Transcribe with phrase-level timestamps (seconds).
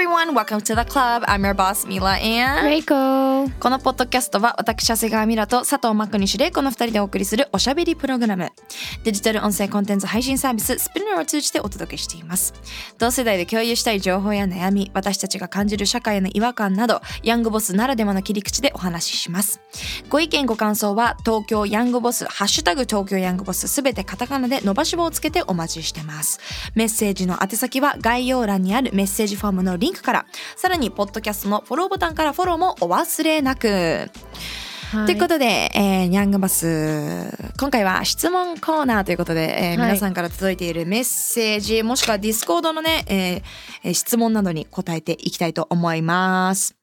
[0.00, 1.22] Everyone, welcome to the club.
[1.26, 8.50] I'm your boss Mila and レイコこのポッドキャストは私長谷川ミラと佐藤真国主でこの二人でお送りするおしゃべりプログラム。
[9.04, 12.54] デジタル音声コンテンツ配信サービススピナーを通じてお届けしています。
[12.96, 19.60] 同世代で共有したい情報や悩み私たちが感じる社会への違和感などヤングボスならではの切り口でお話しします。
[20.08, 26.40] ご意見ご感想は東京ヤングボスハッシュタグ東京ヤングボスすべてカタカナで伸ばし棒をつけてお待ちしてます。
[26.74, 30.26] メッセージの宛先は概要欄にあるメッセージフォームのリンクから。
[30.56, 34.10] さらにポッドキャストのフォローボタンからフォローもお忘れなく。
[34.92, 37.32] はということで、えー、ヤングボス。
[37.58, 39.76] 今回は質問コーナーということで、えーはい。
[39.76, 43.42] 皆さんから届いているメッセージもしくは Discord のね、えー
[43.84, 46.74] えー質問などに答えていきたいと思います。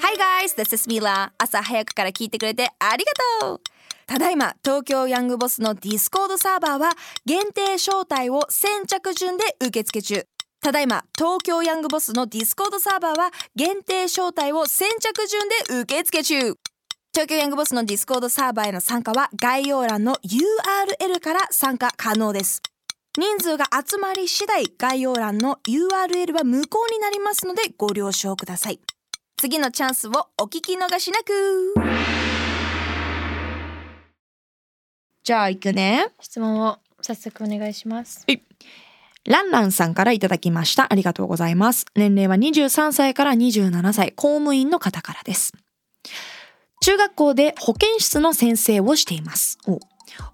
[0.00, 1.30] Hi guys, this is Mila.
[1.38, 3.60] 朝早くから聞いてくれてありがとう。
[4.06, 6.90] ただいま東京ヤングボスの Discord サーバーは
[7.24, 10.26] 限定招待を先着順で受付中
[10.62, 16.36] ただいま東京ヤングボスの Discord サーバーは限定招待を先着順で受付中。
[17.12, 22.62] 東京ヤングボスの Discord サーバーへの参加は概要欄の URL から参加可能です。
[23.18, 28.78] 人数が集まり次第概要欄の URL は無効になりますのでご了承ください。
[29.36, 31.74] 次のチャンスをお聞き逃しなく。
[35.24, 36.06] じゃあ行くね。
[36.20, 38.24] 質問を早速お願いします
[39.24, 40.92] ランランさんからいただきました。
[40.92, 41.86] ありがとうございます。
[41.94, 45.52] 年齢は23歳から27歳、公務員の方からです。
[46.80, 49.58] 中学校で保健室の先生をしています。
[49.66, 49.78] お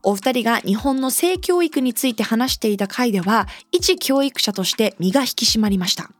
[0.03, 6.11] お二人が日本の性教育について話していた回では、一教育者として身が引き締まりました。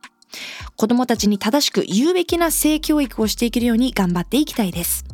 [0.75, 5.05] 子供たちに正しく有べきな性教育をしていけるように頑張っていきたいです。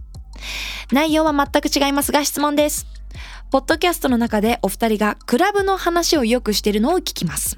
[0.91, 2.85] 内容は全く違いますが質問です。
[3.55, 7.57] ポッドキャストの中でお二人がクラブの話をよくしているのを聞きます。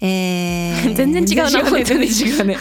[0.00, 1.84] えー 全然違うな全然違うね。
[1.84, 2.56] 全然違うね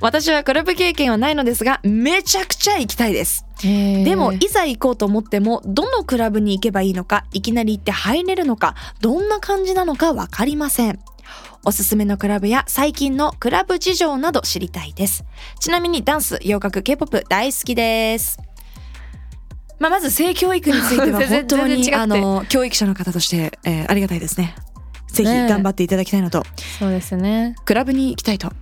[0.00, 3.44] 私はクラブ経験はないのですがめちゃくちゃ行きたいです。
[3.62, 10.98] ででもいざ行こうと思ってもどのクラブに行けばいいのかいきなり行って入れるのかどんな感じなのかわかりません。
[11.66, 15.24] おすすめのクラブや最近のクラブ事情など知りたいです。
[15.60, 18.38] ちなみにダンス洋楽 K-POP 大好きです
[19.80, 24.54] まあ、まず性教育については 本当にあの教育者の方として、えーありがたいですね。
[25.08, 26.44] ぜひ頑張っていただきたいのと、
[26.78, 27.56] そうですね。
[27.64, 28.52] クラブに行きたいと。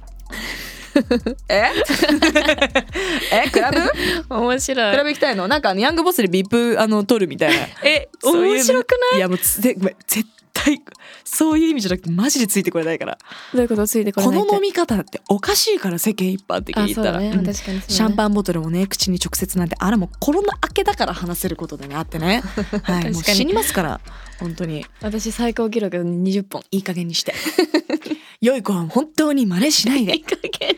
[1.49, 1.65] え？
[3.47, 4.35] えクラブ？
[4.35, 5.47] 面白クラブ行きたいの？
[5.49, 7.57] なんかヤングボスでビップあの取るみたいな。
[7.85, 9.19] え面白くない？
[9.19, 10.29] いやもうつぜごめん絶
[10.77, 10.83] 対
[11.25, 13.19] そういう意味じゃなくてマジでついてこれないから。
[13.53, 13.87] どういうこと？
[13.87, 14.49] ついてこれこないって。
[14.53, 22.43] の飲み方っておかしいから世間一般的にあ言ったら、シャンパンボトルもね口に直接なんてあれもうコロナ明けだから話せることでねあってね。
[22.85, 23.13] はい。
[23.13, 24.01] もう死にますから
[24.41, 24.85] 本当に。
[25.01, 27.35] 私最高記録20本いい加減にして
[28.41, 30.15] 良い子は本当に真似しないで。
[30.15, 30.77] いい加減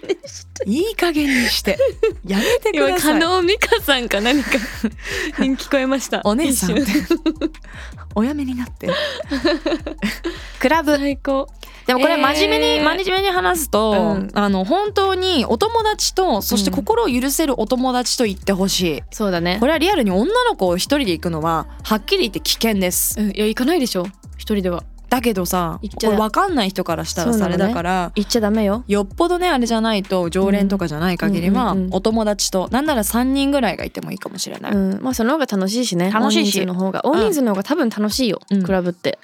[0.66, 1.76] にいい加減にして。
[2.26, 3.21] やめてく今ださい。
[3.21, 4.53] 加納美香さんか何か。
[5.41, 6.22] に 聞こえました。
[6.25, 6.82] お姉さんって。
[8.15, 8.88] おやめになって。
[10.59, 10.97] クラブ。
[10.97, 11.49] 最高。
[11.87, 14.31] でもこれ真面目に、えー真面目に話すと、うん。
[14.32, 19.59] あの本当にお友達とそして心を許せるお友達と言ってほしい、そうだね。
[19.60, 23.20] これはリアルに女の子を一人で行くのははっきり言って危険です。
[23.20, 23.31] うん。
[23.32, 24.06] いや行かないでしょ。
[24.38, 27.75] 一人ではだけどさ分かんない人からしたらさあれそうなのね。
[27.75, 28.84] だから行っちゃダメよ。
[28.87, 36.10] よっぽどねあれじゃないと常連とかじゃない限りは、お友達となんなら3人ぐらいがいてもいいかもしれない、うんまあその方が楽しいしね。
[36.12, 36.60] 楽しいし。
[36.60, 37.04] 大人数の方が。
[37.04, 38.62] 大人数の方が多分楽しいよ、うん。
[38.62, 39.19] クラブって。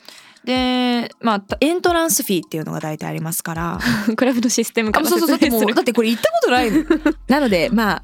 [0.45, 3.79] でまあエントランスフィーっていうのが大体ありますから。
[4.17, 6.84] クラブのシステムからあそうそうだって説明するもうだってこれ行ったことないの。
[7.28, 8.03] なのでまあ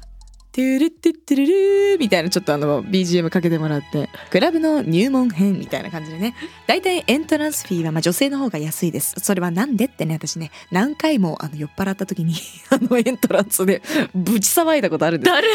[0.55, 6.35] トゥルトゥトゥルルーみたいなちょっとあの BGM かけてもらってクラブの入門編みたいな感じでね。
[6.67, 9.15] 大体エントランスフィーはまあ女性の方が安いです。
[9.17, 12.35] それはなんでってね私ね何回もあの酔っ払った時に
[12.69, 13.81] あのエントランスで
[14.13, 15.31] ぶち騒いだことあるんです。
[15.31, 15.47] だる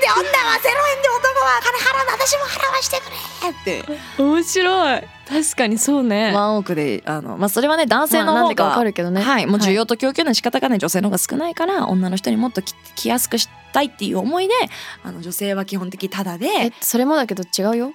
[0.00, 3.20] で女は0円で男は金払うの私も払わしてくれ
[3.50, 4.22] って。
[4.22, 5.02] 面白い。
[5.28, 9.20] 確かにそうね、ワンオークであのまあそれはね男性の方まあかわがかるけどね。
[9.20, 14.54] はいもう需要と供給の仕方がね女性の方が少ないから女の人にもっと来来やすくしたいっていう思いで
[15.04, 17.92] あの女性は基本的タダえでそれもだけど違うよ。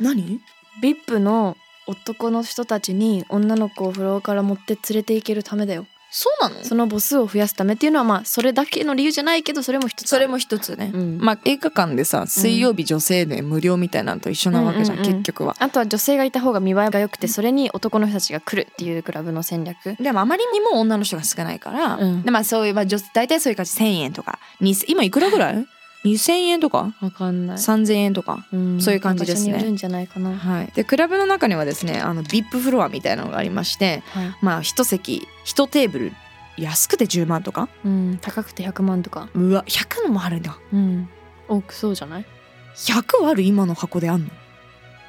[0.00, 0.40] 何
[0.82, 1.56] ？VIP の
[1.86, 6.64] 男の人たちに女の子をフロアから持って連れて行けるためだよそうなの？
[6.64, 11.18] その母数を増やすためっていうのはまあそれだけの理由じゃないけどそれも一つそれも一つね、うん。
[11.18, 15.04] まあ映画館でさ水曜日女性で無料みたいなのと一緒なわけじゃん、うん。
[15.04, 15.56] うんうん結局は。
[15.58, 19.96] あとは女性がいた方が見栄えが良くてそれに男の人たちが来るっていうクラブの戦略。
[20.00, 22.22] でもあまりにも女の人が少ないから、うん。
[22.22, 23.72] でまあそういう、まあ、女大体そういう感じ。
[23.72, 25.66] 1,000円とか2000今いくらぐらい？
[26.04, 26.94] ?2,000 円とか？
[27.00, 28.44] わかんない、3,000円とか？
[28.54, 29.62] んそういう感じですね。
[29.62, 34.36] るんじゃないかな、はい、でクラブの中にはですねあの VIP フロアみたいなのがありましてはい。
[34.42, 36.12] まあ一席一テーブル
[36.56, 37.68] 安くて10万とか？
[37.84, 40.58] うん、高くて100万とか、うわ100のもあるんだ。
[40.72, 41.08] うん、
[41.48, 42.26] 多くそうじゃない
[42.74, 44.30] ？100ある今の箱であんの。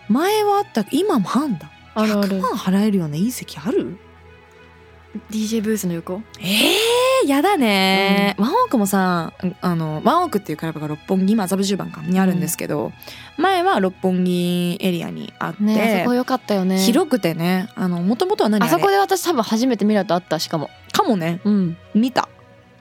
[0.10, 1.72] 前はあった今もあんだ。
[1.96, 2.40] あるある。
[2.40, 3.98] 100万払えるようないい席ある
[5.32, 6.22] ？DJ ブースの横？
[6.40, 6.48] えー、
[7.28, 12.92] やだね、ワンオークもさあのワンオークっていうクラブが六本木今麻布十番かにあるんですけど、
[13.38, 16.80] 前は六本木エリアにあって、ねあそこ良かったよね。
[16.80, 20.70] 広くてねあの元々は何あそこで私多分初めてミラと会ったしかも。
[20.92, 21.42] かもね。
[21.44, 21.78] うん。
[21.94, 22.30] 見た。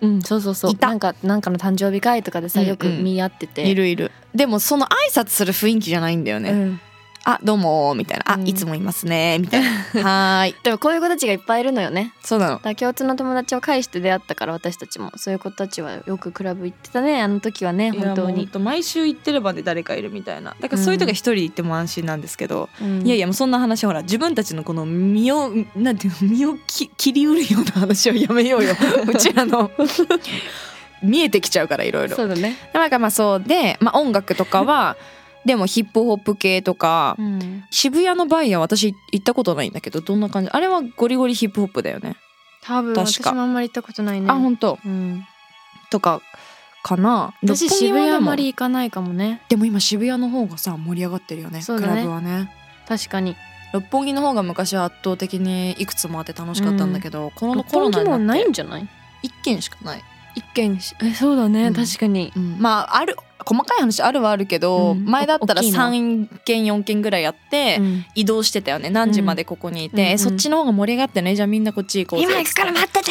[0.01, 0.71] うんそうそうそう。
[0.71, 0.89] いた。
[0.89, 2.71] なんかなんかの誕生日会とかでさうんうん。
[2.71, 4.13] よく見合ってて、いるいる。
[4.35, 6.81] でもその挨拶する雰囲気じゃないんだよね、うん
[7.31, 8.25] あどうもみたいな。
[8.33, 8.49] あ、うん。
[8.49, 9.69] いつもいますねみたいな。
[10.03, 10.55] はーい。
[10.63, 12.15] でもこういう子たちがいっぱいいるのよね。
[12.23, 12.53] そうなの。
[12.53, 17.21] だから共通の友達を介して出会ったから私たちもそういう子たちはよくクラブ行ってたね。
[17.21, 20.57] あの時はね本当に、毎週行ってればね誰かいるみたいな。
[20.59, 23.07] だからそういう時は一人で行っても安心なんですけど、うん。
[23.07, 28.75] いやいやもうそんな話ほら自分たちのこの身をなんていうの身をき切りうるような話をやめようよ。
[29.07, 29.71] うちらの。
[31.03, 32.17] 見えてきちゃうからいろいろ。
[32.17, 34.97] そうだね、なんかまあそうで、まあ、音楽とかは
[35.49, 40.51] でもヒップホップ系とか、うん、渋谷のバイヤー私行ったことないんだけどどんな感じ？
[40.51, 42.17] あれはゴリゴリヒップホップだよね。
[42.63, 43.31] 多分確か。
[43.31, 44.31] 私もあんまり行ったことないね。
[44.31, 44.79] あ本当？
[44.85, 45.25] うん、
[45.91, 46.21] とか
[46.83, 47.33] かな？
[47.43, 49.41] 私渋谷あんまり行かないかもね。
[49.49, 52.03] でも今渋谷の方がさ盛り上がってるよねクそうだね。
[52.03, 52.53] ラブはね。
[52.87, 53.35] 確かに。
[53.73, 58.89] 六本木の方が昔は圧倒的にいくつもあって楽しかったんだけど、この六コロナに本木もなないんじゃない？
[59.23, 60.05] 一軒しかない。
[60.35, 61.75] 一軒しえそうだね、うん。
[61.75, 62.33] 確かに。
[62.59, 63.17] まあある
[63.49, 65.07] 細かい話あるはあるけど、うん。
[65.07, 68.05] 前だったら大きいの？3軒4軒ぐらいやって、うん。
[68.15, 68.91] 移動してたよね。
[68.91, 71.35] 何時までここにいて、そっちの方が盛り上がってね。
[71.35, 72.27] じゃあみんなこっち行こうぜ。
[72.31, 73.11] 今行くから待ってて、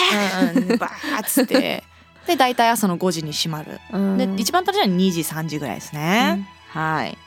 [0.56, 0.78] うんうん。
[0.78, 1.84] バーッつって。
[2.28, 4.18] で大体朝の5時に閉まる、うん。
[4.18, 7.18] で一番楽しいのは2時3時ぐらいですね、はい、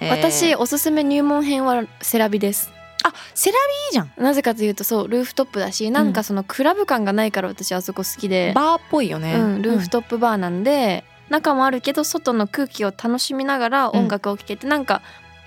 [0.00, 0.16] えー。
[0.16, 2.70] 私おすすめ入門編はセラビです。
[3.02, 4.12] あセラビいいじゃん。
[4.22, 15.02] なぜかというとそうルーフトップだしなんかそのクラブ感がないから私あそこ好きで、バーっぽいよね、うん、ルーフトップバーなんで、中もあるけど外の空気を楽しみながら音楽を聴けて、なんか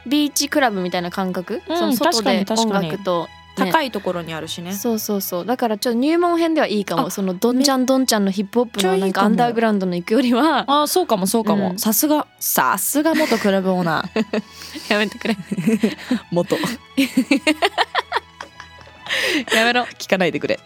[0.05, 3.27] ビーチクラブみたいな感覚、うんその外で音楽と、
[3.57, 3.71] ね。
[3.71, 4.71] 高いところにあるしね。
[4.73, 5.45] そうそうそう。
[5.45, 7.07] だからちょっと入門編ではいいかも。
[7.07, 10.63] あそのどんちゃんどんちゃんのヒップホップのなんかアンダーグラウンドの行くよりは。
[10.67, 11.79] あそうかもそうかも、うん。
[11.79, 14.41] さすがさすが元クラブオーナー。
[14.93, 15.35] やめてくれ。
[16.31, 16.55] 元。
[19.53, 19.83] やめろ。
[19.97, 20.59] 聞かないでくれ。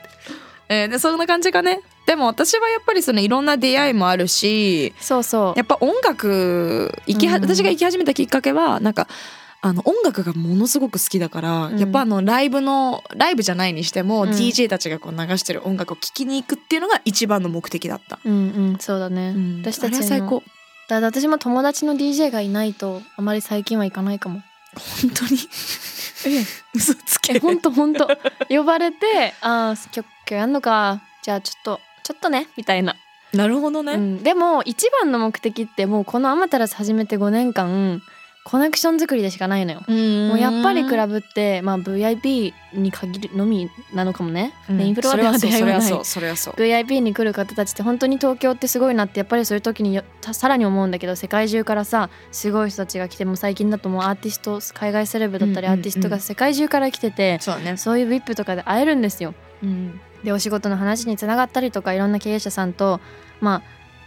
[0.69, 5.53] えーでそんな感じかねでも私はやっぱりそのいろんな出会いもあるしそうそう。
[5.55, 7.43] やっぱ音楽行きは、うん。
[7.43, 9.07] 私が行き始めたきっかけはなんか
[9.61, 11.79] あの音楽がものすごく好きだから、うん。
[11.79, 14.29] やっぱあのライブのライブじゃないにしても、うん。
[14.31, 18.19] DJ たちがこう流してる音楽を聴きに行くっていうのが一番の目的だった。
[18.25, 18.37] うんう
[18.73, 19.61] んそうだね、うん。
[19.61, 20.43] 私たちのあれは最高。
[20.89, 24.43] だ私も友達の DJ がいないとあまり最近は行かないかも。
[25.01, 25.39] 本当に？
[26.75, 27.35] 嘘つけ。
[27.35, 28.09] えほんとほんと
[28.49, 31.01] 呼ばれてああ今日今日やんのか。
[31.21, 32.95] じゃあちょっとちょっとねみたいな、
[33.33, 38.01] なるほどね、うん、でも一番の目的ってもうこのアマテラス始めて5年間
[38.45, 39.79] コネクション作りでしかないのよ。
[39.87, 44.77] もうやっぱりクラブって、まあ、VIP に限るのみなのかもね、うん。
[44.77, 45.81] メインフロアでは出会いはない。
[45.81, 46.53] それはそうそれはそう。
[46.55, 50.01] VIP に来る方たちって本当に東京ってすごいなってやっぱりそういう時に
[50.33, 59.33] さらに思うんだけど世界中からさすごい人たちが来てもう最近だともうアーティスト海外セレブだったりアーティストが世界中から来てて、そうね、そういう VIP とかで会えるんですよ。
[59.63, 62.99] うんでお仕事の話につながったりとかいろんな経営者さんと
[63.41, 63.61] まあ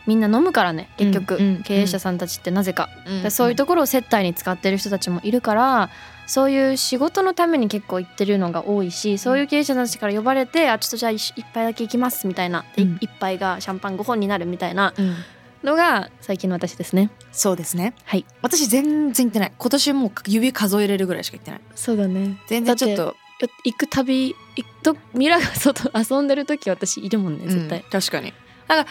[0.06, 5.90] みんな飲むからね結局、うんうん経営者さんたちってなぜか、うんでそういうところを接待に使ってる人たちもいるから
[6.26, 12.98] そういう仕事のために結構行ってるのが多いしそういう経営者たちから呼ばれて、あちょっとじゃあ一一杯だけ行きますみたいな、でうん。
[13.00, 15.14] 一杯がシャンパン5本になるみたいなうん。
[15.62, 17.10] のが最近の私ですね。
[17.32, 17.94] そうですね。
[18.04, 18.24] はい。
[18.42, 19.52] 私全然行ってない。
[19.56, 21.60] 今年もう指数えれるぐらいしか行ってない。
[21.74, 22.38] そうだね。
[22.48, 23.16] 全然ちょっと。
[23.64, 24.45] 行くたび行くと
[25.14, 28.32] ミラが外遊んでる時私いるもんね絶対、うん確かに。
[28.68, 28.90] なんか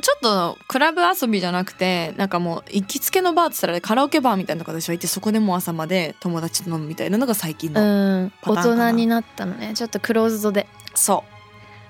[0.00, 4.92] ちょっとクラブ遊びじゃなくてなんかもう行きつけのバーって言ったらカラオケバーみたいなとこでしょ。
[4.92, 8.88] 行ってそこでもう朝まで友達と飲むみたいなのが最近うの、パターンかな。
[8.90, 9.72] 人になったのね。
[9.74, 10.66] ちょっとクローズドで。
[10.94, 11.24] そ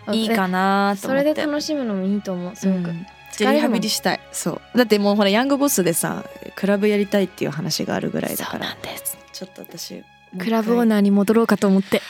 [0.08, 0.14] う。
[0.14, 1.40] いいかなとそれ思って。
[1.42, 3.06] で楽しむのもいいと思うすごく、うん。
[3.40, 4.20] リハビリしたい。
[4.30, 4.78] そう。
[4.78, 9.18] だってもうほらヤングボスでさクラブやりたいっていう話があるぐらいだそうからなんです。
[9.32, 10.04] ちょっと私
[10.38, 12.00] クラブオーナーに戻ろうかと思って。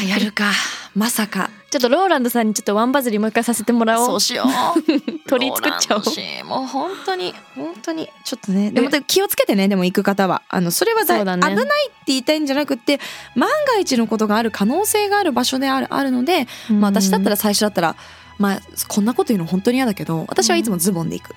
[0.00, 0.52] あーやるか。
[0.94, 1.50] まさか。
[1.70, 4.06] ちょっとローランドさんにちょっとワンバズりもう一回させてもらおう。
[4.06, 4.48] そうしよう。
[5.28, 6.44] 鳥作っちゃおう。
[6.44, 8.08] もう本当に本当に。
[8.24, 12.98] ちょっとねでも気をつけてねでも行く方はあのそれはだそね危ないって言いたいんじゃなくって
[13.36, 17.96] 万が一のことがある可能性がある場所であるあるので、まあ、私だったら最初だったら
[18.38, 21.34] まあこんなこと言うの本当に嫌だけど私はいつもズボンで行く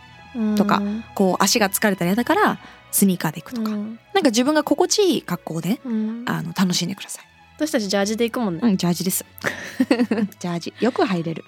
[0.58, 0.82] とか
[1.13, 2.58] こう足が疲れたら嫌だから
[2.93, 7.25] スニーカーで行くとか、うんなんか自分が心地いい格好でうんあの楽しんでください。
[7.57, 9.25] 私たちジャージで行くもんねうん、ジャージです。
[10.39, 10.73] ジャージ。
[10.79, 11.43] よく入れる。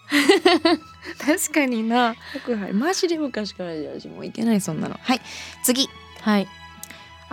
[1.17, 2.73] 確かになよく入る。
[2.75, 4.99] マジで昔からジャージもういけないそんなの。
[5.01, 5.21] はい。
[5.63, 5.89] 次。
[6.21, 6.47] はい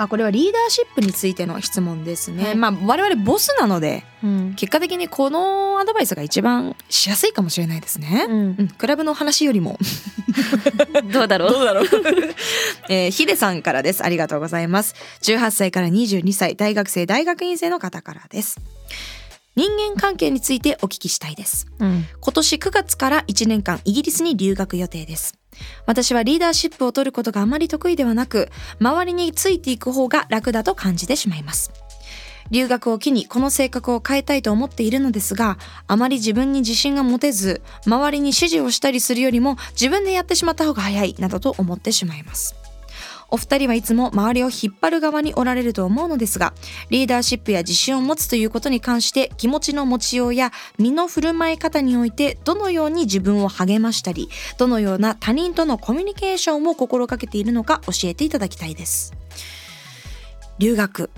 [0.02, 2.44] あ、これはリーダーシップについての質問ですね。
[2.44, 2.54] はい。
[2.56, 4.54] まあ我々ボスなのでうん。
[4.54, 8.26] 結果的にこのアドバイスが一番しやすいかもしれないですね。
[8.28, 8.56] うん。
[8.58, 9.78] うん、クラブの話よりも。
[11.12, 11.62] どうだろう？
[11.62, 11.86] うだろう、
[12.88, 14.04] えー、ヒデさんからです。
[14.04, 14.94] ありがとうございます。
[15.22, 18.60] 18歳から22歳大学生大学院生の方からです
[19.54, 21.66] 人間関係についてお聞きしたいです。
[21.78, 22.06] うん。
[22.20, 25.34] 今年9月から1年間イギリスに留学予定です。
[25.86, 28.48] 私はリーダーシップを取ることがあまり得意ではなく
[28.80, 31.70] 周りについていく方が楽だと感じてしまいます。
[32.50, 42.54] 留学を機にこの性格を変えたいと思っているのですがあまり自分に自信が持てず周りに指示をしたりするよりも自分でやってしまった方が早いなどと思ってしまいます
[43.32, 46.52] お二人はいつも周りを引っ張る側におられると思うのですが
[46.90, 59.14] リーダーシップや自信を持つということに関して気持ちの持ちようや身の振る舞い方においてどのように自分を励ましたりどのような他人とのコミュニケーションを心がけているのか教えていただきたいです。
[60.58, 61.10] 留学。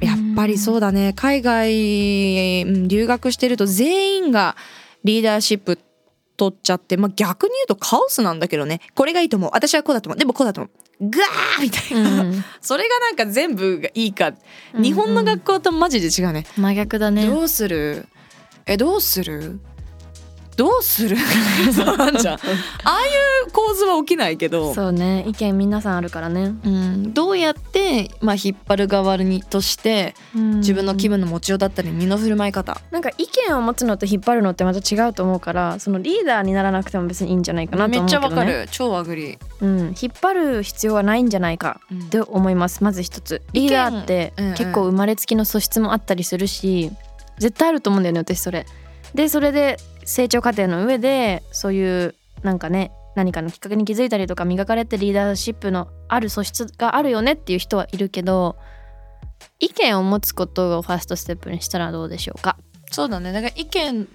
[0.00, 1.12] やっぱりそうだね。
[1.14, 4.56] 海外留学してると全員が
[5.04, 5.78] リーダーシップ
[6.40, 8.80] 取っちゃって、まあ、逆に言うとカオスなんだけどね。
[8.94, 9.50] これがいいと思う。
[9.52, 10.18] 私はこうだと思う。
[10.18, 11.10] でもこうだと思う。
[11.10, 14.32] ガーみたいな、うん それがなんか全部がいいか。
[14.74, 17.26] 日本の学校とマジで違うね、真逆だね。
[17.26, 18.06] どうする？
[18.64, 19.60] えどうする？
[20.56, 21.16] どうする
[21.74, 22.34] そうなんじゃん。
[22.36, 22.38] あ
[22.84, 23.08] あい
[23.48, 24.74] う構図は起きないけど。
[24.74, 25.24] そうね。
[25.26, 26.54] 意見皆さんあるからね。
[26.64, 32.80] うん、どうやって、まあ、引っ張る側にとして自分の気分の持ちようだったり身の振る舞い方。
[32.90, 38.68] なんか意見を持つのと引っ張るのってまた違うと思うからそのリーダーにならなくても別にいいんじゃないかなとめっちゃ思うけど、ね、わかる。
[38.70, 41.80] 超アグリうん、引っ張る必要はないんじゃないか。
[41.90, 42.00] うん。
[42.00, 42.82] って思います。
[42.82, 43.42] まず一つ。
[43.52, 44.54] リーダーってうんうん。
[44.54, 46.90] 結構生まれつきの素質もあったりするし
[47.38, 48.66] 絶対あると思うんだよね私それ。
[49.14, 58.56] でそれで成長過程の上でそういうなんかね何かのきっかけに気づいたりとか磨かれてリーダーシップのある素質があるよねっていう人はいるけど
[59.58, 62.56] 意見を持つことをファーストステップにしたらどうでしょうか？
[62.90, 63.32] そうだね。
[63.32, 64.08] だから意見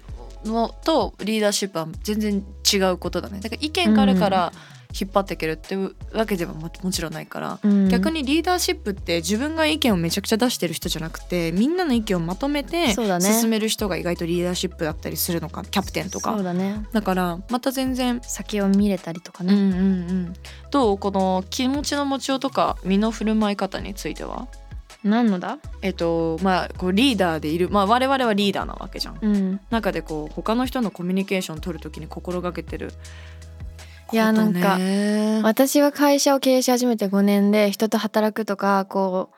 [0.44, 3.40] のとリーダーシップは全然違うことだね。
[3.40, 4.52] だから意見があるから
[5.00, 5.76] 引っ張っていけるって
[6.12, 16.34] わけではももちろんないから、逆ににリーダーシップって自分が意見をめちゃくちゃ出してる人じゃなくてみんなの意見をまとめて進める人が意外とリーダーシップだったりするのかキャプテンとか。
[16.34, 16.86] そうだね。
[16.92, 20.34] だからまた全然先を見れたりとかね、うんうんうん。
[20.70, 24.48] どうこの気持ちの持ちようとか身の振る舞い方については？
[25.04, 25.58] 何のだ？
[25.82, 29.18] えっとまあこうリーダーでいるまあ我々はリーダーなわけじゃん。
[29.20, 29.60] うん。
[29.70, 32.92] 中でこう他の人のコミュニケーション取るときに心がけてる
[34.12, 34.78] いやなんかか
[35.42, 39.36] 私は会社を経営し始めて5年で人と働くとかこう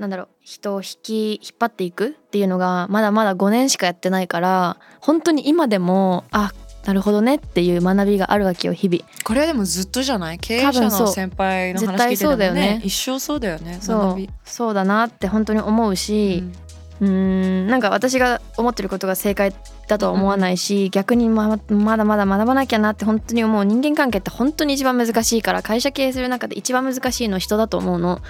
[0.00, 6.52] なんだろう人を引き引っ張っていくっていうのがまだまだ5年しかやってないから本当に今でもあ
[6.86, 9.04] なるほどねっていう学びがあるわけよ日々。
[9.22, 10.38] これはでもずっとじゃない？
[10.38, 12.80] 経営者の先輩の話聞いて絶対そうだよね。
[12.82, 13.78] 一生そうだよね。
[13.82, 14.26] そう。
[14.46, 19.54] そうだなって本当に思うし、うーんなんか私が思ってることが正解
[19.88, 28.20] だとは思わないし、逆にままだまだ学ばなきゃなって本当に思う人間関係って本当に一番難しいから会社経営する中で一番難しいのは人だと思うの。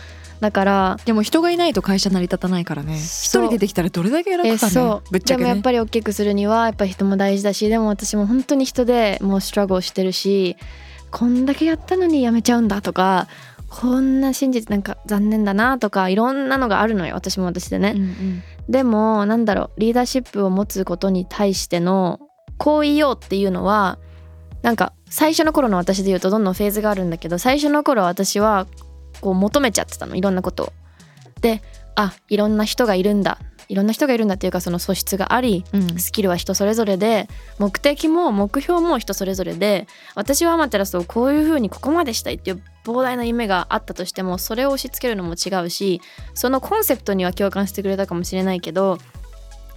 [0.41, 2.97] だからでも人がいないと会社成り立たないからね。
[2.97, 4.73] 一人出てきたらどれだけ楽えかね。
[4.73, 5.11] そう。
[5.11, 5.45] ぶっちゃけね。
[5.45, 10.57] でもやっぱり大きくするにはやっぱり人も大事だしでも私も本当に人でもうストラゴルしてるし
[11.11, 13.29] こんだけやったのにやめちゃうんだとか
[13.69, 22.21] こんな真実なんか残念だなとかいろんなのがあるのよ私も私でね、うんうんでもなんだろうリーダーシップを持つことに対しての
[22.57, 23.99] こう言おうっていうのは
[24.63, 28.69] なんか最初の頃の私で言うとどんどんフェーズがあるんだけど最初の頃私は
[29.21, 30.73] こう求めちゃってたのいろんなことを。
[31.41, 31.63] で
[31.97, 33.39] あいろんな人がいるんだ
[33.71, 35.99] いろんな人がいるんだっていうかその素質がありうん。
[36.01, 37.29] スキルは人それぞれで
[37.61, 39.87] 目的も目標も人それぞれで
[40.17, 46.01] 私はアマテラスをこういう風にここまでしたいっていう膨大な夢があったとしてもそれを押し付けるのも違うし
[46.35, 48.99] そのコンセプトには共感してくれたかもしれないけど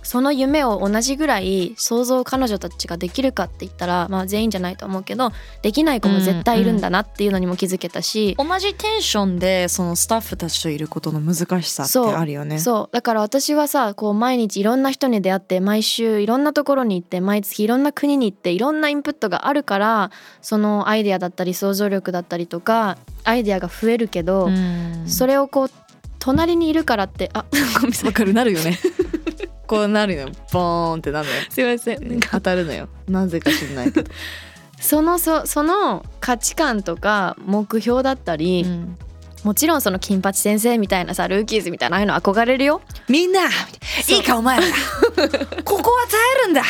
[0.04, 5.32] その夢を同じぐらい想像彼女たちができるかって言ったら、まあ、全員じゃないと思うけど
[5.62, 12.14] できない子も絶対いるんだなっていうのにも気づけたし、同じテンションでそのスタッフたちといることの難しさってそう。
[12.14, 12.60] あるよね。
[12.60, 12.94] そう。
[12.94, 25.04] だから私はさこう毎日いろんな人に出会って毎週いろんなところに行って毎月いろんな国に行っていろんなインプットがあるからそのアイデアだったり想像力だったりとかアイデアが増えるけど、うん。
[25.08, 25.72] それをこう
[26.20, 27.46] 隣にいるからってあ
[27.76, 28.08] ごめんなさい。
[28.08, 28.34] わかる。
[28.34, 28.80] なるよね。
[29.68, 30.30] こうなるよ。
[30.52, 31.42] ボーンってなるのよ。
[31.50, 32.90] すいません当たるのよ。
[33.08, 34.12] なぜか知らないけど。
[34.80, 38.98] そのそその価値観とか目標だったり、うん
[39.44, 44.64] もちろんその金八先生みたいなさルーキーズみたいなああいうの憧れるよみんないいかお前ら
[45.66, 46.64] ここは耐えるんだ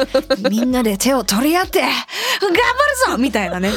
[0.50, 1.94] みんなで手を取り合って頑張
[2.46, 3.70] るぞみたいなね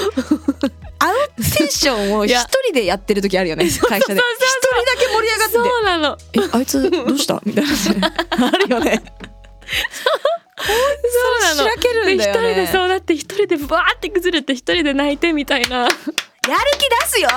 [1.00, 1.14] あの
[1.58, 2.34] テンションを一
[2.66, 3.90] 人でやってる時あるよね 会社で。
[3.90, 4.22] 一人だ
[5.00, 5.60] け盛り上がってて。
[5.60, 6.18] そうなの。
[6.34, 7.42] えあいつどうした？
[7.46, 7.72] みたいな。
[8.48, 9.02] あるよね。
[9.68, 11.64] そうなの。
[11.64, 12.54] しらけるんだよね。
[12.54, 15.78] で一人でそうだって一人でバーって崩れて一人で泣いてみたいな。
[15.84, 15.92] やる
[16.78, 17.30] 気出すよ。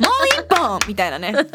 [0.00, 0.80] もう一本。
[0.88, 1.28] みたいなね。
[1.30, 1.46] みんな。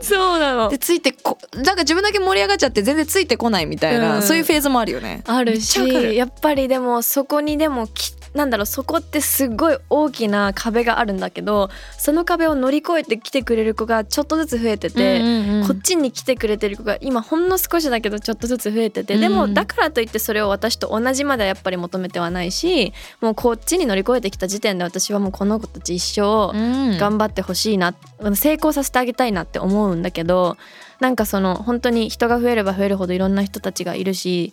[0.00, 0.68] そうなの。
[0.70, 4.22] でついてこなんか自分だけ盛り上がっちゃって全然ついてこないみたいな、うん。
[4.22, 5.22] そういうフェーズもあるよね。
[5.26, 15.20] あるしやっぱりでもそこにでもきなんだろうそこってすごい大きな壁があるんだけどその壁を乗り越えて来てくれる子がちょっとずつ増えてて、
[15.66, 26.98] こっちに来てくれてる子が今ほんの少しだけどちょっとずつ増えてて、でうんもだからといってそれを私と同じまではやっぱり求めてはないしもうこっちに乗り越えてきた時点で私はもうこの子たち一生うん。
[26.98, 27.94] 頑張ってほしいな、
[28.34, 30.56] 成功させてあげたいなって思うんだけど
[31.00, 34.52] なんかその本当に人が増えれば増えるほどいろんな人たちがいるし、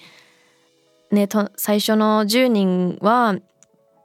[1.11, 3.35] ね、と最初の10人は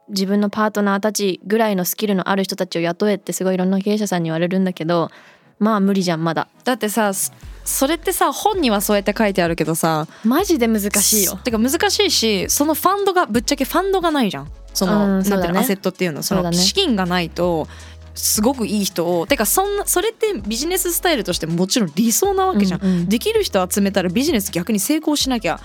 [0.09, 5.09] 自分のパートナーたちぐらいのスキルのある人たちを雇えってすごいいろんな経営者さんに言われるんだけど
[5.59, 6.47] まあ無理じゃんまだ。
[6.63, 7.31] だってさそ
[7.63, 11.37] それってさ本にはそうやって書いてあるけどさマジで難しいよ。
[11.37, 14.51] てか難しいしそのファンドがぶっちゃけファンドがないじゃん。
[14.73, 16.21] その、うんなんていうのアセットっていうの。
[16.21, 17.67] その資金がないと
[18.13, 23.09] すごくいい人をてかそんなそれってビジネススタイルとしてもちろん理想なわけじゃん、うんうん。
[23.09, 25.59] できる人集めたらビジネス逆に成功しなきゃ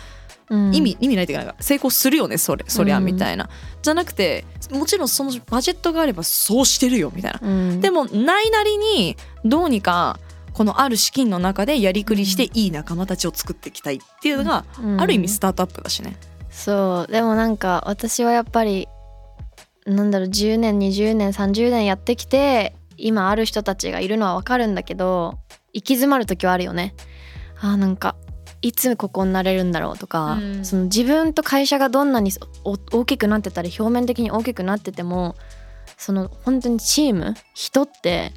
[0.51, 0.75] うん。
[0.75, 3.05] 意味、意味ないっていうかなんか成功するよねそれそりゃうん。
[3.05, 3.49] みたいな、
[3.83, 7.81] じゃなくてもちろんそのバジェットがあればそうしてるよみたいな、うん。
[7.81, 10.19] でもないなりにどうにか
[10.53, 15.01] このある資金の中でやりくりしていい仲間たちを作っていきたいっていうのが、うん。
[15.01, 16.17] ある意味スタートアップだしね。
[16.51, 17.13] そう。
[17.13, 18.89] でもなんか私はやっぱり
[19.87, 25.39] なんだろう10年20年30年やってきて今ある人たちがいるのはわかるんだけど
[25.73, 26.95] 行き詰まる時はあるよね。
[27.61, 28.17] あーなんか
[28.63, 30.65] いつここになれるんだろうとか、うん。
[30.65, 32.33] その自分と会社がどんなに
[32.65, 35.35] お大きくなってたり表面的に大きくなってても
[35.97, 38.33] その本当にチーム人って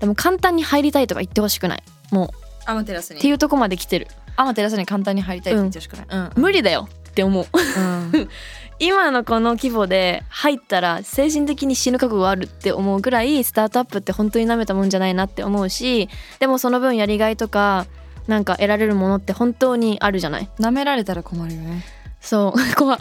[0.00, 1.82] でも簡単に入りたいとか言ってほしくない。
[2.10, 2.28] もう
[2.66, 4.08] アマテラスっていうとこまで来てる。
[4.36, 6.06] アマテラスに簡単に入りたいって言ってほしくない。
[6.08, 6.42] うん。
[6.42, 7.46] 無理だよって思う。
[7.46, 7.80] う
[8.18, 8.28] ん。
[8.80, 17.86] 今のこの規模で入ったら精神的に死ぬ覚悟があるって思うぐらいスタートアップって本当に舐めたもんじゃないなって思うしでもその分やりがいとか
[18.28, 20.48] なんか得られるものって本当にあるじゃない？
[20.60, 21.84] 舐められたら困るよね。
[22.20, 22.60] そう。
[22.76, 22.98] 怖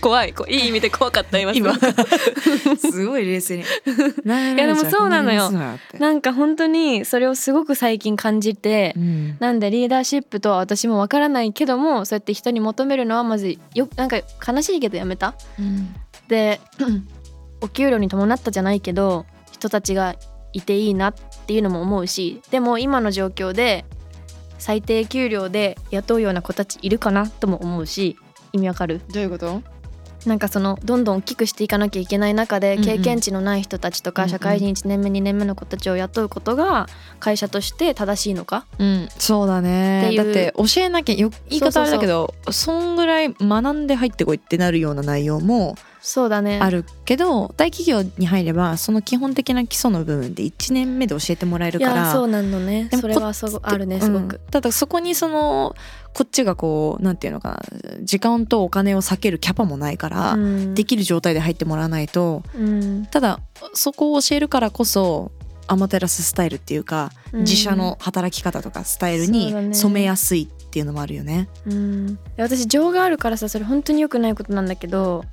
[0.00, 0.32] 怖い。
[0.32, 1.74] こいい意味で怖かった今今。
[2.78, 3.62] すごい冷静に。
[3.62, 3.66] いい
[4.58, 5.50] やでもそうなのよ。
[5.50, 9.36] ななんか本当にそれをすごく最近感じてうん。
[9.40, 15.34] なんでリーダーシップとは私もわからないけどもそうやって人に求めるのはまずよなんか悲しいけどやめた？
[15.58, 15.94] うん。
[16.28, 16.60] で
[17.60, 20.14] お給料に伴ったじゃないけど人たちが
[20.52, 21.14] いていいなっ
[21.46, 23.84] ていうのも思うしでも今の状況で
[24.60, 28.16] 最低給料で雇うような子たちいるかなとも思うし
[28.52, 29.00] 意味わかる？
[29.12, 29.62] どういうこと？
[30.26, 36.88] なんかそのどんどん大きくしていかなきゃいけない中で経験値のない人たちとか社会人1年目2年目の子たちを雇うことが
[37.20, 38.66] 会社として正しいのか？
[38.78, 40.12] うん、そうだね。
[40.14, 46.58] だって教えなきゃよ言い方あれだけどそんぐらい学んで入ってこいってなるような内容もそうだね。
[46.60, 52.88] あるけど大企業に入ればその基本的な基礎の部分で1年目で教えてもらえるいからやそうなんのね。
[52.98, 54.36] それはすごあるねすごく。
[54.36, 55.74] うん、ただそこにその
[56.14, 57.60] こっちがこうなんていうのかな
[58.02, 60.74] 時間とお金を避けるキャパもないから、うん。
[60.74, 63.06] できる状態で入ってもらわないとうん。
[63.06, 63.40] ただ
[63.74, 65.32] そこを教えるからこそ
[65.66, 67.40] アマテラススタイルっていうか、うん。
[67.40, 69.74] 自社の働き方とかスタイルにね。
[69.74, 71.48] 染めやすいっていうのもあるよね。
[71.66, 75.24] うん、私情があるからさそれ本当に良くないことなんだけど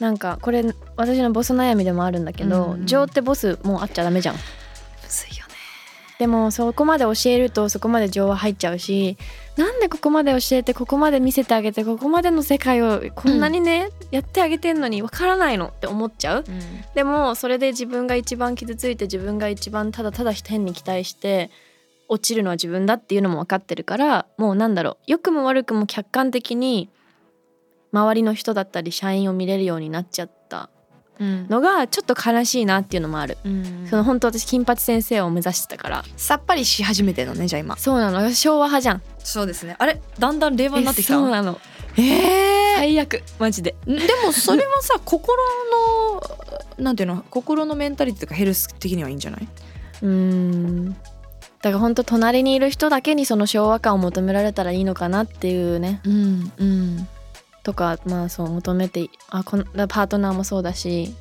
[0.00, 0.64] なんかこれ
[0.96, 4.34] 私のボス悩みでもあるんだけど、うん情ってボスもうあっちゃダメじゃん。
[4.34, 4.40] む
[5.08, 5.52] ずいよね。
[6.18, 9.18] でもそこまで教えるとそこまで情は入っちゃうし
[9.56, 16.44] なんでここまで教えてここまで見せてあげてここまでの世界をこんなにね、やってあげてんのにわからないのって思っちゃう。
[16.94, 21.50] でもそれで自分が一番傷ついて自分が一番ただただ変に期待して
[22.08, 24.96] 落ちるのは自分だっていうのも分かってるからもうなんだろう。
[25.06, 26.88] 良くも悪くも客観的に
[27.96, 30.68] 周りの人だったり社員を見れるようになっちゃった
[31.18, 31.46] うん。
[31.48, 36.04] のがちょっと悲しいなっていうのもある、うんその本当私金八先生を目指してたから。
[36.16, 37.76] さっぱりし始めてるのねじゃあ今。
[37.78, 38.18] そうなの。
[38.18, 39.02] 私昭和派じゃん。
[39.18, 39.76] そうですね。
[39.78, 40.00] あれ？
[40.18, 41.14] だんだん令和になってきた？
[41.14, 41.58] えそうなの。
[41.96, 42.74] えー。
[42.76, 43.22] 最悪。
[43.38, 43.74] マジで。
[43.86, 45.38] でもそれはさ 心
[46.78, 47.24] のなんていうの？
[47.30, 49.48] 心のメンタリティとかヘルス的にはいいんじゃない？
[50.02, 50.90] うーん。
[51.62, 56.00] だから本当隣にいる人だけにその昭和感を求められたらいいのかなっていうね。
[56.04, 57.08] うんうん
[57.66, 61.12] とかまあそう求めてあこのパートナーもそうだし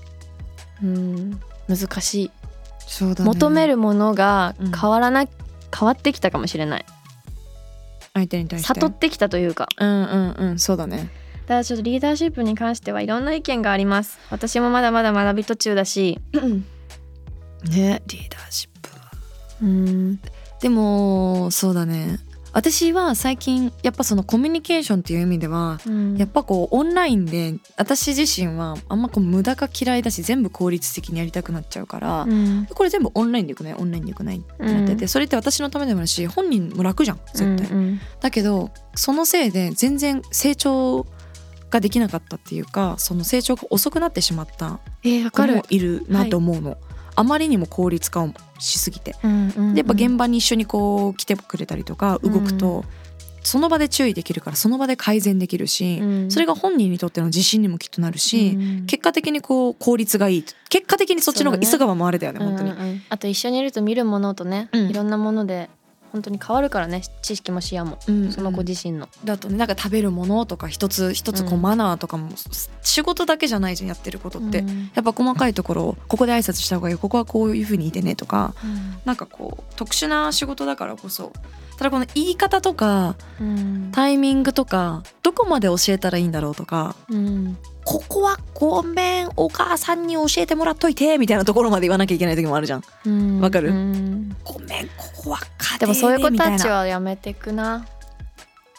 [0.83, 2.31] うん難しい、
[2.85, 3.27] そうだね。
[3.27, 4.71] 求めるものがうん。
[4.71, 6.85] 変わらな、変わってきたかもしれない。
[8.13, 8.67] 相手に対して。
[8.67, 9.67] 悟ってきたというか。
[9.79, 11.09] うんうんうんそうだね。
[11.47, 14.19] だからちょっとリーダーシップに関してはいろんな意見があります。
[14.29, 16.19] 私もまだまだ学び途中だし。
[17.71, 18.75] ねリーダーシップ
[19.63, 20.19] うん。
[20.61, 22.19] でもそうだね
[22.55, 26.15] 私は最近やっぱそのコミュニケーションっていう意味ではうん。
[26.15, 32.65] やっぱこうオンラインで私自身はあんまこう無駄が嫌いだし全部効率的にやりたくなっちゃうから、うん。
[32.73, 33.73] これ全部オンラインでよくない？
[33.73, 35.07] オンラインでよくないってなってて、うん。
[35.09, 41.05] それって私のためでもあるし本人も楽じゃん絶対、うんだけどそのせいで全然成長
[41.69, 46.77] ができなかったっていうかその成長が遅くなってしまった子もいるなと思うの、
[47.15, 49.15] あまりにも効率化をしすぎて。
[49.23, 52.85] うんうんでやっぱ現場に一緒にこう来てくれたりとか動くと、
[53.45, 56.31] その場で注意できるからその場で改善できるし、うん。
[56.31, 58.85] それが本人にとっての自信にもきっとなるし、うん。
[58.87, 63.01] 結果的にこう効率がいい結果的にそっちの方が急がば回れだよね本当に、うんうんうん。
[63.09, 64.89] あと一緒にいると見るものとね、うん。
[64.89, 65.69] いろんなもので
[66.15, 69.09] 本当に変わるからね知識も視野も、うんその子自身の。
[69.25, 72.29] だとねなんか食べるものとか一つ一つこううんマナーとかも、
[72.81, 74.91] 仕事だけじゃないじゃんやってることって、うん。
[74.95, 78.53] やっぱ細かいところをここで挨拶した方がいいここはこういう風にいてねとか
[79.03, 81.33] なんかこう特殊な仕事だからこそ
[81.77, 83.89] ただこの言い方とかうん。
[83.91, 87.57] タイミングとかどこまで教えたらいいんだろうとかうん。
[87.83, 92.83] ここはごめんお母さんに教えてもらっといてみたいなところまで言わなきゃいけない時もあるじゃん。
[93.05, 93.41] うん。
[93.41, 93.69] わかる？
[93.69, 94.35] うん。
[94.43, 97.85] ごめんここは家庭でもそういう子みたたちなはやめてくな。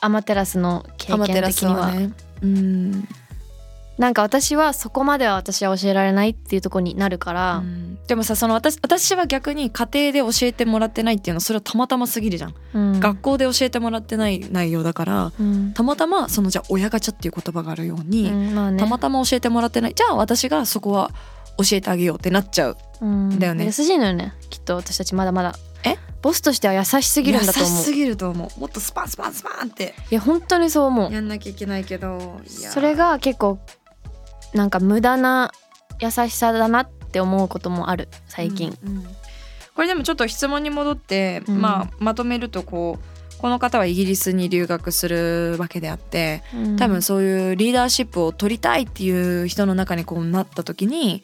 [0.01, 1.81] アマテラスの経験的には。
[1.81, 2.13] はね。
[2.43, 3.09] うん
[3.99, 7.99] なんか私はそこまでは私は教えられないっていうところになるから、うん。
[8.07, 13.01] でもさその私私は逆に家庭で教えてもらってないっていうのはそれはたまたますぎるじゃん、うん。
[13.01, 15.73] 学校で教えてもらってない内容だからうん。
[15.73, 18.79] たまたまそのじゃあ親ガチャっていう言葉があるように、うんまあね。
[18.79, 19.95] たまたま教えてもらってない。
[19.95, 21.11] じゃあ私がそこは
[21.59, 23.65] 教えてあげようってなっちゃううんだよね。
[23.65, 24.35] 優しいのよね。
[24.51, 25.55] きっと私たちまだまだ。
[25.85, 25.97] え？
[26.23, 27.73] ボスとしては優しすぎるんだと思う。
[27.73, 28.61] 優しすぎると思う。
[28.61, 29.95] もっとスパンスパンスパンって。
[30.11, 31.13] いや本当にそう思う。
[31.13, 32.41] やんなきゃいけないけど。
[32.47, 33.59] それが結構
[34.57, 35.53] なんか無駄な
[36.01, 39.07] 優しさだなって思うこともある最近、うんうん。
[39.75, 41.61] これでもちょっと質問に戻って、うん。
[41.61, 46.77] まあまとめるとこうこの方はイギリスに留学するわけであってうん。
[46.77, 51.23] 多分そういうリーダーシップを取りたいっていう人の中にこうなった時に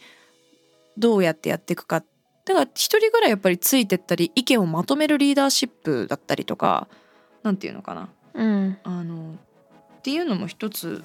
[0.99, 2.05] どうやってやっていくか。
[2.45, 6.89] だから一人ぐらいやっぱりついてったり意見をまとめるリーダーシップだったりとか
[7.45, 8.09] なんていうのかな。
[8.35, 8.79] うん。
[8.85, 9.37] あの
[9.99, 11.05] っていうのも一つ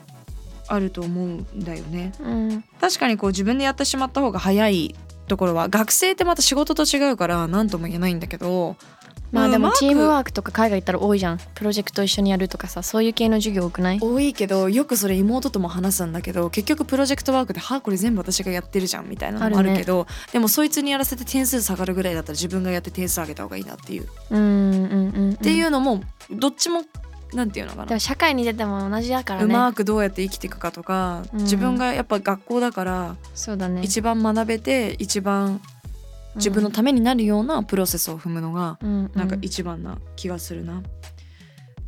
[0.67, 2.13] あると思うんだよね。
[2.19, 2.63] うん。
[2.79, 4.95] 確かにこう自分でやってしまった方が早い
[5.27, 8.77] ところは学生ってまた仕事と違うから何とも言えないんだけど
[9.33, 11.39] まあでもチームワークとか海外行ったら多いじゃん。
[11.53, 13.99] プロジェクト一緒にやるとかさそういう系の授業多くない？
[13.99, 25.35] 多いけどよくそれ妹とも話すんだけど結局プロジェクトワークで「はあこれ全部私がやってるじゃん」みたいなのもああるけどでもそいつにやらせて点数下がるぐらいだったら自分がやって点数上げた方がいいなっていう、っうんうんうん。
[25.35, 26.83] ていううのもどっちも
[27.33, 29.45] なんていうのかな、でも社会に出ても同じだからね。
[29.45, 31.39] うまくどうやって生きていくかとか、うん。
[31.41, 33.81] 自分がやっぱ学校だからそうだね。
[33.83, 35.61] 一番学べて一番
[36.35, 39.11] 自分のためになるようなプロセスを踏むのがうん。
[39.13, 40.81] なんか一番な気がするな。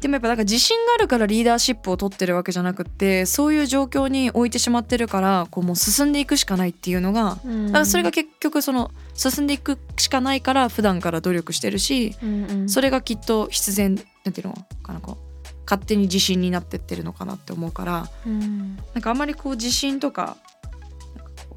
[0.01, 7.67] でもやっぱなんか自信があるからリーダーシップを取ってるわけじゃなくってそういう状況に置いてしまってるからこうもう進んでいくしかないっていうのがうん。
[7.67, 12.69] だからそれが結局その進んでいくしかないから普段から努力してるしうんうん。
[12.69, 15.28] それがきっと必然なんていうのかなこう
[15.69, 18.77] 勝手に自信になってってるのかなって思うからうん。
[18.95, 20.35] なんかあんまりこう自信とか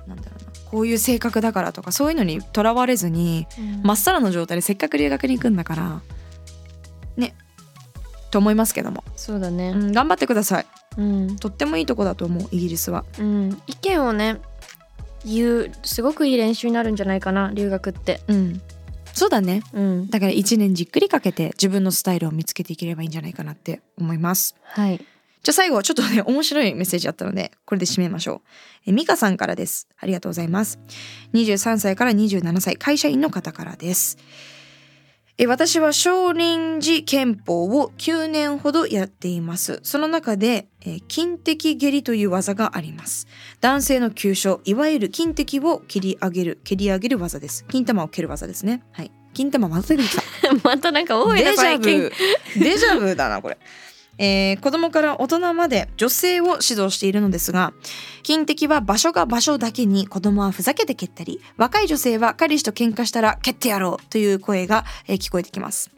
[0.07, 3.83] なんだろうなこういう性格だからとかそういうのにとらわれずにうん。
[3.83, 6.03] まっさらの状態でせっかく留学に行くんだから
[7.16, 7.35] ね
[8.31, 9.70] と思いますけども、そうだね。
[9.70, 10.66] うん、頑張ってください。
[10.96, 11.37] うん。
[11.37, 13.05] とってもいいとこだと思うイギリスは。
[13.18, 13.62] うん。
[13.66, 14.40] 意見をね
[15.25, 18.20] 言うすごくいい練習になるんじゃないかな留学って。
[18.29, 18.62] うん
[19.12, 19.62] そうだね。
[19.72, 20.11] うん。
[20.11, 24.57] だから1年じっくりかけて自分のスタイルを見つけていければいいんじゃないかなって思います。
[24.62, 24.98] はい。
[25.42, 28.40] じゃあ最後ちょっとね面白いメッセージあったのでこれで締めましょう。
[28.87, 29.88] えミカさんからです。
[29.98, 30.79] ありがとうございます。
[31.35, 34.18] 23歳から27歳会社員の方からです。
[35.38, 39.81] え私は少林寺拳法を9年ほどやっています。
[39.83, 43.27] その中で、えー金敵蹴りという技があります。
[43.61, 47.64] 男性の急所、いわゆる金敵を切り上げる、蹴り上げる技です。
[47.68, 48.83] 金玉を蹴る技ですね。
[48.92, 49.12] はい。
[49.35, 50.23] 金玉また出てきた。
[50.68, 52.12] またなんか多いなデジャ最近ブ。
[52.64, 53.59] デジャブだな、これ。
[54.18, 57.72] えー子供から大人まで女性を指導しているのですが
[58.22, 65.90] 金敵は場所が場所だけに子供はふざけて蹴ったり若い女性は彼氏と喧嘩したら蹴ってやろうという声が、え聞こえてきます。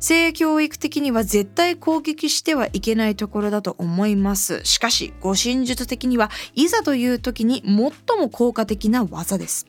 [0.00, 4.60] 性教育的には絶対攻撃してはいけないところだと思います。
[4.64, 9.66] しかし護身術的にはいざという時に最も効果的な技です。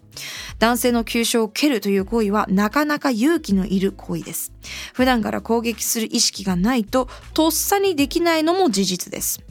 [0.60, 4.52] 男性の急所を蹴るという行為はなかなか勇気のいる行為です。
[4.94, 9.42] 普段から攻撃する意識がないととっさにできないのも事実です。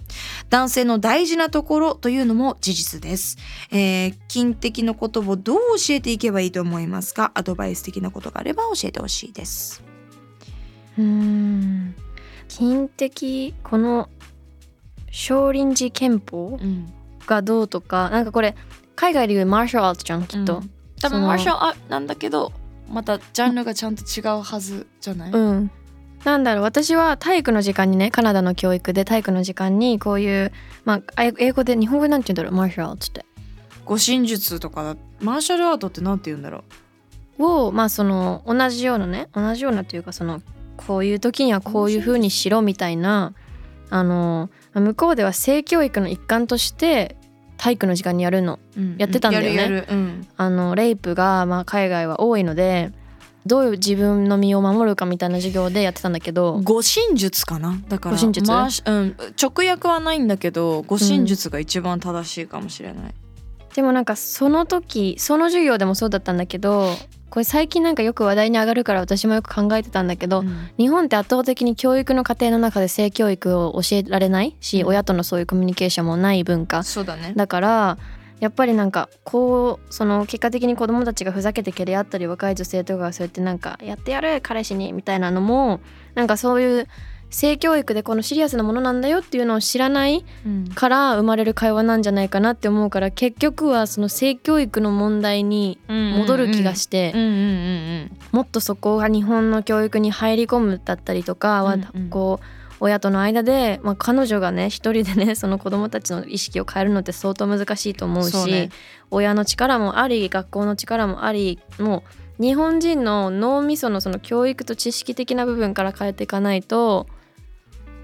[0.48, 3.36] 男性の大事なところというのも事実です、
[3.72, 7.32] えー、金的のことをどう教えていけばいいと思いますか？
[7.34, 9.82] アドバイス的なことがあれば教えてほしいです。
[10.96, 11.94] うーん。
[12.46, 14.08] 金的この
[15.10, 16.92] 少林寺拳法うん。
[17.26, 18.54] がどうとかなんかこれ
[18.96, 20.70] 海外でいうマーシャルアーツじゃんきっと、うん
[21.02, 22.52] 多分マーシャルアートなんだけど
[22.88, 25.70] またジャンルがちゃんと違うはずじゃない、うん、
[26.24, 30.52] なんだろう私は体育の時間にねカナダの教育で体育の時間にこういう、
[30.86, 33.26] まあ、英英語で日本語でなんて言うんだろうマーシャルアーツって。
[33.84, 36.64] 護身術とかだマーシャルアートってなんて言うんだろ
[37.38, 37.44] う？
[37.44, 40.40] をまあその同じようなね同じようなというかその
[40.78, 43.34] こういう時にはこういう風にしろみたいな
[43.90, 47.16] あの向こうでは性教育の一環として
[47.64, 48.58] 体育の時間にやるの
[48.98, 49.54] やってたんだよね。
[49.54, 49.86] やるやる。
[49.90, 50.28] うん。
[50.36, 52.92] あのレイプがまあ海外は多いので
[53.46, 57.74] どういう自分の身を守るかみたいな授業でやってたんだけど護身術かな？
[57.88, 58.46] だから護身術？
[58.50, 63.14] マーシうん、直訳はないんだけど護身術が一番正しいかもしれない、
[63.74, 66.90] でもなんかその時その授業でもそうだったんだけど
[67.34, 70.68] これ最近なんかよく話題に上がるから私もよく考えてたんだけど、うん。
[70.78, 74.86] 日本って圧倒的に教育の過程の中で性教育を教えられないし、うん。
[74.86, 76.84] 親とのそういうコミュニケーションもない文化。
[76.84, 77.32] そうだね。
[77.34, 77.98] だから
[78.38, 85.80] やっぱりなんかこうその結果的に子供たちがふざけて蹴り合ったり若い女性とかがそうやってなんかやってやる彼氏にみたいなのも
[86.14, 86.86] なんかそういう
[87.34, 90.68] 性教育でこのシリアスなものなんだよっていうのを知らないうん。
[90.68, 97.12] から生まれる会話なんじゃないかなって思うから結局はその性教育の問題に戻る気がして、
[98.32, 101.76] もっとそこが日本の教育に入り込むだったりとかは、
[102.10, 102.44] こう
[102.80, 108.70] 親との間で、まあ、彼女がね一人でね その子供たちの意識を変えるのって相当難しいと思うしね。
[109.10, 112.04] 親の力もあり学校の力もありも
[112.38, 117.06] う日本人の脳みそのその教育と知識的な部分から変えていかないと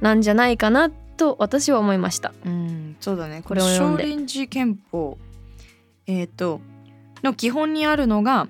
[0.00, 2.32] なんじゃないかなと私は思いました。
[2.44, 3.42] うんうんそうだね。
[3.42, 4.02] これを読んで。
[4.04, 5.18] 少林寺拳法。
[6.06, 6.60] えっ、と
[7.22, 8.48] の基本にあるのが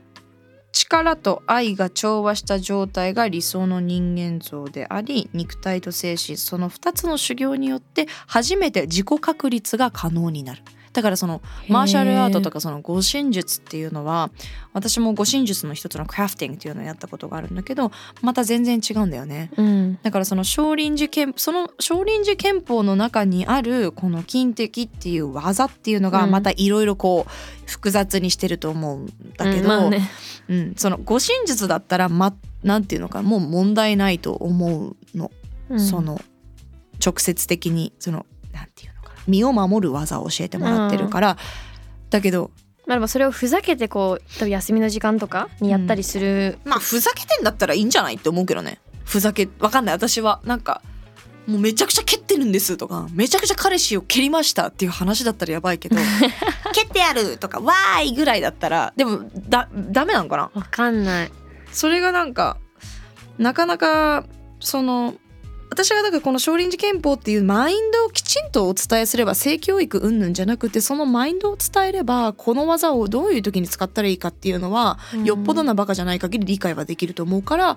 [0.73, 14.31] 力と愛が調和した状態が理想の人間像であり肉体と精神その2つの修行によって初めて自己確立が可能になるだからそのマーシャルアートとかその護身術っていうのは
[14.73, 19.51] 私も護身術の一つのクラフティングっていうのをやったことがあるんだけどまた全然違うんだよね。
[19.57, 19.99] うん。
[20.03, 26.31] だからその少林寺拳その少林寺拳法の中にあるこの金敵っていう技っていうのがうん。
[26.31, 30.11] またいろいろこう複雑にしてると思うんだけど、うんまあね。
[30.49, 35.31] うん、その護身術だったらまなんていうのかもう問題ないと思うの、
[35.69, 35.81] うん。
[35.81, 36.21] その
[37.05, 38.27] 直接的にその
[39.27, 41.37] 身を守る技を教えてもらってるから、
[42.11, 42.51] だけど
[42.87, 48.79] まあでもそれをふざけてこう休みの時間とかにやったりする、まあふざけてんだったらいいんじゃないって思うけどね。
[49.05, 49.95] ふざけわかんない。
[49.95, 50.83] 私はなんか
[51.47, 55.97] もうめちゃくちゃ蹴ってるんですとかめちゃくちゃ彼氏を蹴りましたっていう話だったらやばいけど
[56.73, 60.51] 蹴ってやるとかわーいぐらいだったらでもだダメなのかな？
[60.55, 61.33] わかんない。
[61.73, 62.57] それがなんか
[63.39, 64.25] なかなか
[64.61, 65.15] その
[65.71, 75.25] 私がだからこの少林寺拳法っていうマインドをきちんとお伝えすれば性教育云々じゃなくてそのマインドを伝えればこの技をどういう時に使ったらいいかっていうのはうん。
[75.25, 77.77] よっぽどなバカじゃない限り理解はできると思うから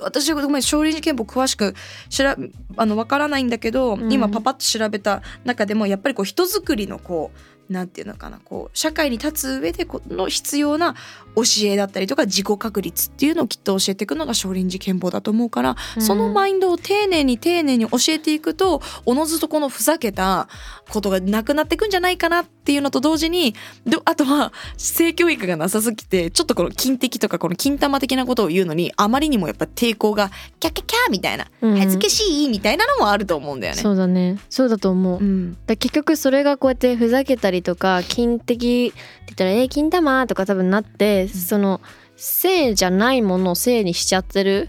[0.00, 1.74] 私はごめん少林寺拳法詳しく
[2.10, 2.36] しら
[2.76, 4.12] あのわからないんだけど、うん。
[4.12, 10.94] 今パパッと調べた中でもやっぱりこう人づくりのこうなんていうのかなこう社会に立つ上でこの必要な
[11.36, 16.02] 教えだったりとか自己確立っていうのをきっと教えていくのが少林寺拳法だと思うから、うん。
[16.02, 20.48] そのマインドを丁寧に丁寧に教えていくとおのずとこのふざけた
[20.88, 23.54] ことがなくなっていくんじゃないかなっていうのと同時に
[23.86, 31.76] どあとは性教育がなさすぎてちょっとこの金的とかこの金玉的なことを言うのにあまりにもやっぱ抵抗がキャキャキャみたいなうん。
[31.78, 33.80] 恥ずかしいみたいなのもあると思うんだよね。
[33.80, 34.38] そうだね。
[34.50, 35.56] そうだと思う、うん。
[35.66, 41.80] だ結局それがこうやってふざけたりとか金的って言ったら「えー、金玉?」とか多分なって、その
[42.16, 44.68] 性じゃないものを性にしちゃってる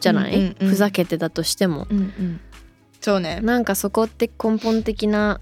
[0.00, 0.68] じゃない、うんうんうん。
[0.68, 1.86] ふざけてだとしても。
[1.90, 2.40] うんうん。
[3.00, 3.40] そうね。
[3.42, 5.40] なんかそこって根本的な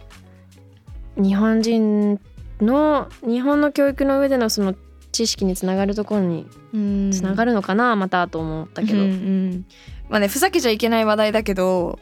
[1.16, 2.20] 日本人
[2.60, 4.74] の日本の教育の上でのその
[5.12, 6.46] 知識につながるところに
[7.12, 9.64] つながるるのかな、またと思ったけど、うんうん。
[10.08, 11.98] まあねふざけちゃいけない話題だけど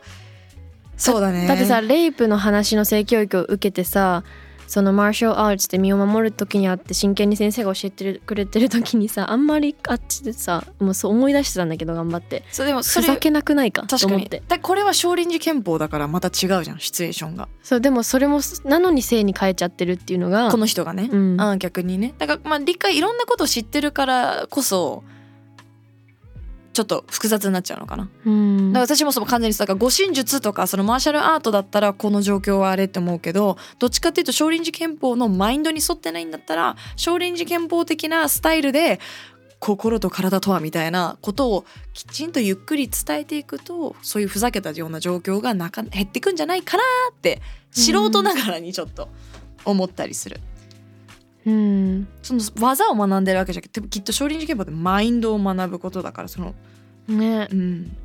[0.97, 1.47] そうだね。
[1.47, 4.25] だってさレイプの話の性教育を受けてさ
[4.73, 12.43] そのマーシャルアーツで身を守る時にあって真剣に先生が教えてくれてる時にさあんまりあっちでさもうそう思い出してたんだけど頑張って。
[12.51, 14.15] そうでもそれふざけなくないかと確かに。
[14.15, 17.51] 思ってだこれは少林寺拳法だからまた違うじゃんシチュエーションが。
[17.63, 21.39] そうでもそれもなのに性に変えちゃってるっていうのがこの人がね、うん。
[21.39, 22.15] あ逆にね。
[22.17, 25.05] だからまあ理解いろんなことを知ってるからこそ
[26.73, 28.73] ちょっと複雑になっちゃうのかな、うん。
[28.73, 39.01] だから私もその完全にだから護身術とかそのマーシャルアートだったらこの状況はあれって思うけどどっちかっていうと少林寺拳法のマインドに沿ってないんだったら少林寺拳法的なスタイルで
[39.59, 46.83] 心と体とはみたいなことをきちんとゆっくり伝えていくとそういうふざけたような状況がなか減ってくんじゃないかな
[47.13, 49.09] って素人ながらにちょっと
[49.65, 50.41] 思ったりする。
[50.47, 50.52] うん
[51.45, 56.55] その技を学んでるわけじゃなくてきっと少林寺拳法ってマインドを学ぶことだからその
[57.09, 57.49] ね。
[57.51, 57.97] うん、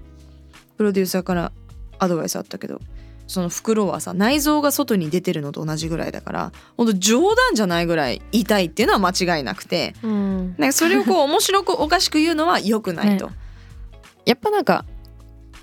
[0.78, 1.52] プロデューサーから
[2.00, 2.80] アドバイスあったけど
[3.28, 10.56] その袋はさ内臓が外に出てるのと同じぐらいだから本当冗談じゃないぐらい痛いっていうのは間違いなくてうん。
[10.58, 13.30] なんかそれをこう面白くおかしく言うのは良くないと、
[14.26, 14.86] やっぱなんか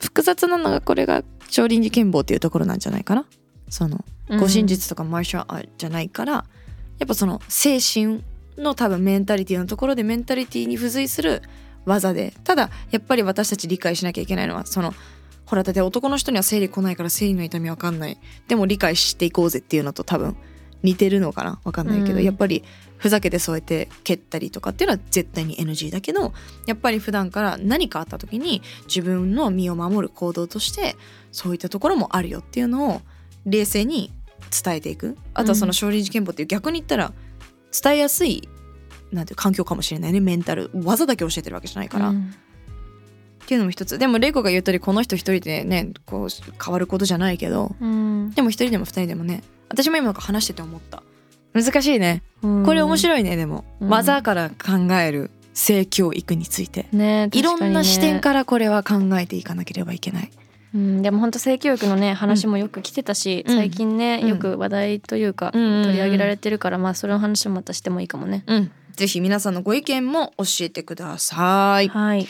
[0.01, 3.25] 複雑なのがこれが少林寺拳法っていうところなんじゃないかな。
[3.69, 6.45] その護身術とかマーシャルアートじゃないから
[6.99, 8.23] やっぱその精神
[8.57, 11.43] の多分メンタリティのところでメンタリティに付随する
[11.85, 14.95] 技でただやっぱり私たち理解しなきゃいけないのはその
[15.47, 18.19] ほらだって男の人には生理来ないから生理の痛みわかんない。
[18.49, 20.37] でも理解していこうぜっていうのと多分
[20.83, 22.63] 似てるのかなわかんないけど、うんやっぱり
[22.97, 26.33] ふざけてそうやって蹴ったりとかっていうのは絶対に NG だけど
[26.67, 30.97] やっぱり普段から何かあった時に自分の身を守る行動として
[31.33, 33.01] そういったところもあるよっていうのを
[33.45, 34.13] 冷静に
[34.63, 35.17] 伝えていく。
[35.35, 37.13] あとはその少林寺拳法っていう逆に言ったら
[37.83, 38.49] 伝えやすい
[39.13, 40.21] なんていう環境かもしれないね。
[40.21, 42.35] メンタル技だけ教えてるわけじゃないから、っうん。
[43.47, 43.99] ていうのも一つ。
[43.99, 46.29] でも玲子が言ったよりこの人一人でねこう
[46.63, 48.31] 変わることじゃないけどうん。
[48.31, 51.03] でも一人でも二人でもね私も今なんか話してて思った。
[51.53, 52.23] 難しいね。
[52.43, 52.65] うん。
[52.65, 53.89] これ面白いねでも、うん。
[53.89, 60.31] 技から考える性教育について、ねいろんな視点ら、からこれは考えていかなければいけない
[60.75, 63.57] うん、でも本当性教育のね話もよく来てたし、うん。
[63.57, 64.29] 最近ね、うん。
[64.29, 68.43] よく話題というか、取り上げられてるからまあそれの話もまたしてもいいかもね。
[68.47, 68.71] うん。
[68.93, 71.89] ぜひ皆さんのご意見も教えてください。
[71.89, 72.27] はい。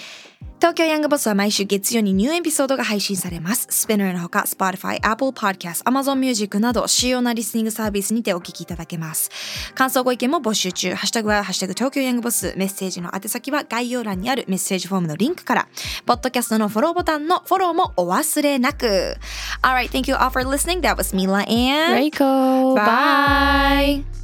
[0.64, 3.66] 東京ヤングボスは毎週月曜にニューエピソードが配信されます。
[3.68, 9.28] スペナーのほか、Spotify、Apple Podcast、Amazon Music など主要なリスニングサービスにてお聞きいただけます。
[9.74, 10.94] 感想ご意見も募集中。
[10.94, 12.54] ハッシュタグはハッシュタグ東京ヤングボス。
[12.56, 15.68] メッセージの宛先は概要欄にあるメッセージフォームのリンクから。
[16.06, 19.18] ポッドキャストのフォローボタンのフォローもお忘れなく。
[19.60, 20.80] Alright, thank you all for listening.
[20.80, 21.96] That was Mila and...
[21.96, 24.23] レイコー Bye!